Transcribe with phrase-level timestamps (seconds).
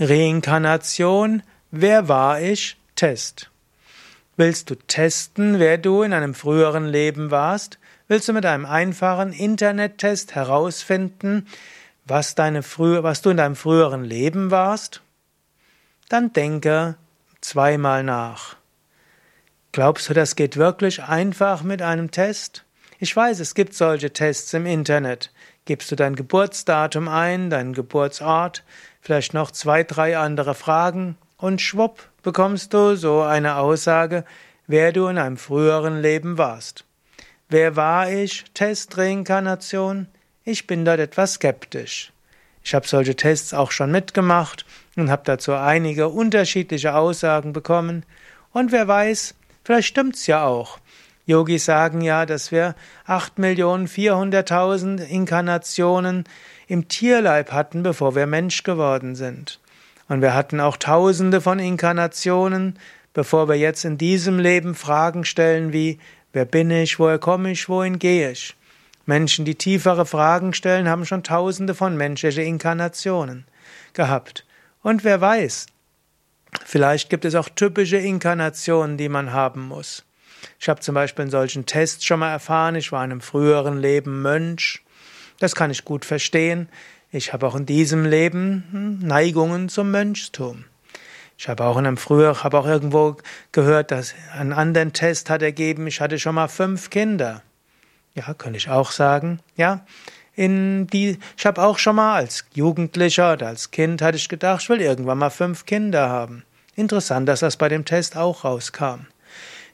[0.00, 1.42] Reinkarnation,
[1.72, 2.76] wer war ich?
[2.94, 3.50] Test.
[4.36, 7.78] Willst du testen, wer du in einem früheren Leben warst?
[8.06, 11.48] Willst du mit einem einfachen Internettest herausfinden,
[12.04, 15.02] was, deine frühe, was du in deinem früheren Leben warst?
[16.08, 16.94] Dann denke
[17.40, 18.56] zweimal nach.
[19.72, 22.64] Glaubst du, das geht wirklich einfach mit einem Test?
[23.00, 25.32] Ich weiß, es gibt solche Tests im Internet.
[25.64, 28.64] Gibst du dein Geburtsdatum ein, deinen Geburtsort,
[29.00, 34.24] vielleicht noch zwei, drei andere Fragen und schwupp bekommst du so eine Aussage,
[34.66, 36.84] wer du in einem früheren Leben warst.
[37.48, 38.44] Wer war ich?
[38.52, 40.06] Test Reinkarnation?
[40.44, 42.12] Ich bin dort etwas skeptisch.
[42.62, 44.66] Ich habe solche Tests auch schon mitgemacht
[44.96, 48.04] und habe dazu einige unterschiedliche Aussagen bekommen.
[48.52, 49.34] Und wer weiß,
[49.64, 50.78] vielleicht stimmt's ja auch.
[51.24, 52.74] Yogis sagen ja, dass wir
[53.06, 56.24] 8.400.000 Inkarnationen
[56.68, 59.58] im Tierleib hatten, bevor wir Mensch geworden sind.
[60.08, 62.78] Und wir hatten auch Tausende von Inkarnationen,
[63.14, 65.98] bevor wir jetzt in diesem Leben Fragen stellen wie,
[66.32, 68.54] wer bin ich, woher komme ich, wohin gehe ich?
[69.06, 73.46] Menschen, die tiefere Fragen stellen, haben schon Tausende von menschlichen Inkarnationen
[73.94, 74.44] gehabt.
[74.82, 75.66] Und wer weiß,
[76.66, 80.04] vielleicht gibt es auch typische Inkarnationen, die man haben muss.
[80.60, 83.80] Ich habe zum Beispiel in solchen Tests schon mal erfahren, ich war in einem früheren
[83.80, 84.82] Leben Mönch.
[85.38, 86.68] Das kann ich gut verstehen.
[87.10, 90.64] Ich habe auch in diesem Leben hm, Neigungen zum Mönchstum.
[91.38, 93.16] Ich habe auch in einem früher, habe auch irgendwo
[93.52, 97.42] gehört, dass ein anderen Test hat ergeben, ich hatte schon mal fünf Kinder.
[98.14, 99.38] Ja, könnte ich auch sagen.
[99.56, 99.86] Ja,
[100.34, 104.62] in die, ich habe auch schon mal als Jugendlicher oder als Kind hatte ich gedacht,
[104.62, 106.44] ich will irgendwann mal fünf Kinder haben.
[106.74, 109.06] Interessant, dass das bei dem Test auch rauskam.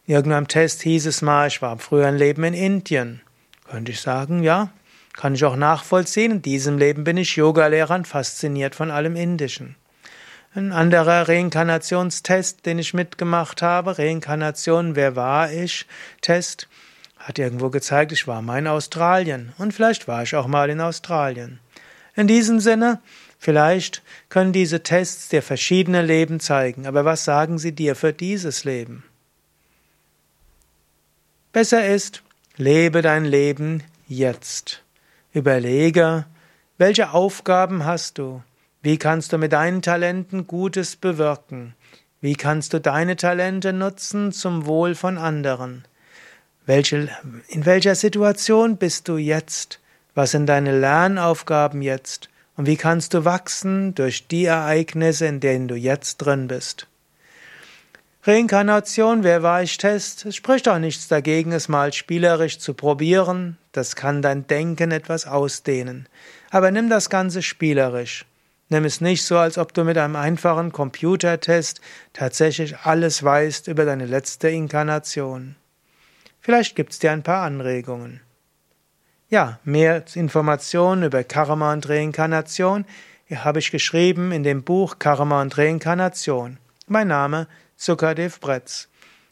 [0.06, 3.22] In irgendeinem Test hieß es mal, ich war im früheren Leben in Indien.
[3.66, 4.70] Könnte ich sagen, ja,
[5.16, 6.32] kann ich auch nachvollziehen.
[6.32, 9.76] In diesem Leben bin ich Yogalehrer und fasziniert von allem Indischen.
[10.54, 15.86] Ein anderer Reinkarnationstest, den ich mitgemacht habe, Reinkarnation, wer war ich?
[16.20, 16.68] Test,
[17.18, 20.80] hat irgendwo gezeigt, ich war mal in Australien und vielleicht war ich auch mal in
[20.80, 21.58] Australien.
[22.14, 23.00] In diesem Sinne,
[23.38, 28.62] vielleicht können diese Tests dir verschiedene Leben zeigen, aber was sagen sie dir für dieses
[28.62, 29.02] Leben?
[31.52, 32.22] Besser ist,
[32.56, 34.83] lebe dein Leben jetzt.
[35.34, 36.26] Überlege,
[36.78, 38.44] welche Aufgaben hast du?
[38.82, 41.74] Wie kannst du mit deinen Talenten Gutes bewirken?
[42.20, 45.86] Wie kannst du deine Talente nutzen zum Wohl von anderen?
[46.66, 47.08] Welche,
[47.48, 49.80] in welcher Situation bist du jetzt?
[50.14, 52.28] Was sind deine Lernaufgaben jetzt?
[52.56, 56.86] Und wie kannst du wachsen durch die Ereignisse, in denen du jetzt drin bist?
[58.26, 60.24] Reinkarnation, wer war ich Test?
[60.24, 63.58] Es spricht auch nichts dagegen, es mal spielerisch zu probieren.
[63.72, 66.08] Das kann dein Denken etwas ausdehnen.
[66.50, 68.24] Aber nimm das Ganze spielerisch.
[68.70, 71.82] Nimm es nicht so, als ob du mit einem einfachen Computertest
[72.14, 75.56] tatsächlich alles weißt über deine letzte Inkarnation.
[76.40, 78.22] Vielleicht gibt's dir ein paar Anregungen.
[79.28, 82.86] Ja, mehr Informationen über Karma und Reinkarnation
[83.34, 86.56] habe ich geschrieben in dem Buch Karma und Reinkarnation.
[86.86, 87.46] Mein Name
[87.76, 88.88] Sukadev Bretz.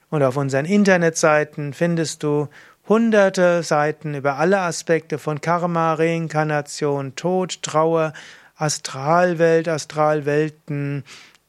[0.08, 2.48] Und auf unseren Internetseiten findest du
[2.88, 8.14] hunderte Seiten über alle Aspekte von Karma, Reinkarnation, Tod, Trauer,
[8.56, 11.04] Astralwelt, Astralwelten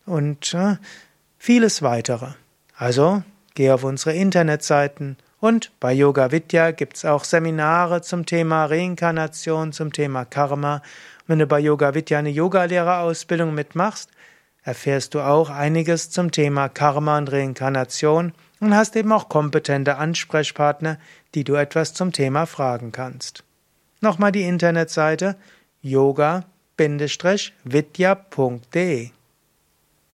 [0.06, 0.76] und äh,
[1.38, 2.28] vieles weitere.
[2.76, 3.24] Also
[3.56, 9.94] geh auf unsere Internetseiten und bei Yoga Vidya gibt's auch Seminare zum Thema Reinkarnation, zum
[9.94, 10.82] Thema Karma.
[11.28, 14.10] Wenn du bei Yoga Vidya eine Yogalehrerausbildung mitmachst,
[14.64, 20.98] erfährst du auch einiges zum Thema Karma und Reinkarnation und hast eben auch kompetente Ansprechpartner,
[21.36, 23.44] die du etwas zum Thema fragen kannst.
[24.02, 25.36] Nochmal die Internetseite
[25.82, 26.44] yoga-vidya.de